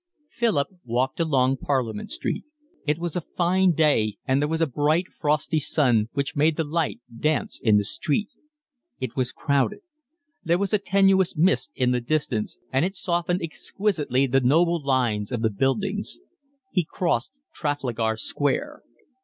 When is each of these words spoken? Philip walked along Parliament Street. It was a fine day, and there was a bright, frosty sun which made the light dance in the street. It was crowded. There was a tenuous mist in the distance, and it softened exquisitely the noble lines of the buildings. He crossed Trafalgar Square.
Philip 0.31 0.67
walked 0.83 1.19
along 1.19 1.57
Parliament 1.57 2.09
Street. 2.09 2.43
It 2.87 2.97
was 2.97 3.15
a 3.15 3.21
fine 3.21 3.73
day, 3.73 4.17
and 4.25 4.41
there 4.41 4.49
was 4.49 4.59
a 4.59 4.65
bright, 4.65 5.07
frosty 5.09 5.59
sun 5.59 6.09
which 6.13 6.35
made 6.35 6.55
the 6.55 6.63
light 6.63 6.99
dance 7.15 7.59
in 7.61 7.77
the 7.77 7.83
street. 7.83 8.33
It 8.99 9.15
was 9.15 9.31
crowded. 9.31 9.81
There 10.43 10.57
was 10.57 10.73
a 10.73 10.79
tenuous 10.79 11.37
mist 11.37 11.71
in 11.75 11.91
the 11.91 12.01
distance, 12.01 12.57
and 12.73 12.83
it 12.83 12.95
softened 12.95 13.43
exquisitely 13.43 14.25
the 14.25 14.41
noble 14.41 14.83
lines 14.83 15.31
of 15.31 15.43
the 15.43 15.51
buildings. 15.51 16.17
He 16.71 16.83
crossed 16.83 17.33
Trafalgar 17.53 18.17
Square. 18.17 18.81